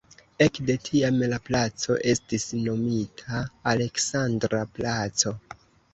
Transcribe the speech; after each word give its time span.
Ekde 0.43 0.75
tiam 0.85 1.19
la 1.33 1.37
placo 1.49 1.97
estis 2.13 2.47
nomita 2.63 3.45
"Aleksandra 3.73 4.67
placo". 4.79 5.35